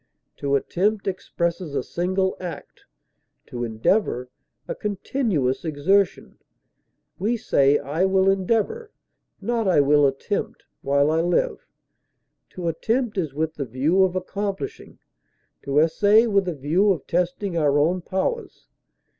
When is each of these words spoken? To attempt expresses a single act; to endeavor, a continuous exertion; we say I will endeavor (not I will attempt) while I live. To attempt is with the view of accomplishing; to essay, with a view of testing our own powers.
To 0.37 0.55
attempt 0.55 1.05
expresses 1.05 1.75
a 1.75 1.83
single 1.83 2.35
act; 2.39 2.85
to 3.45 3.63
endeavor, 3.63 4.31
a 4.67 4.73
continuous 4.73 5.63
exertion; 5.63 6.39
we 7.19 7.37
say 7.37 7.77
I 7.77 8.05
will 8.05 8.27
endeavor 8.27 8.89
(not 9.41 9.67
I 9.67 9.79
will 9.79 10.07
attempt) 10.07 10.63
while 10.81 11.11
I 11.11 11.21
live. 11.21 11.67
To 12.55 12.67
attempt 12.67 13.15
is 13.15 13.35
with 13.35 13.53
the 13.53 13.65
view 13.65 14.01
of 14.01 14.15
accomplishing; 14.15 14.97
to 15.61 15.77
essay, 15.79 16.25
with 16.25 16.47
a 16.47 16.55
view 16.55 16.91
of 16.91 17.05
testing 17.05 17.55
our 17.55 17.77
own 17.77 18.01
powers. 18.01 18.65